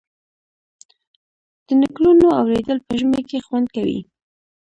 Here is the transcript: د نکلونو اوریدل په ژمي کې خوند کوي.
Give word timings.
د 1.65 1.67
نکلونو 1.81 2.25
اوریدل 2.39 2.77
په 2.85 2.91
ژمي 2.99 3.21
کې 3.29 3.43
خوند 3.45 3.67
کوي. 3.75 3.99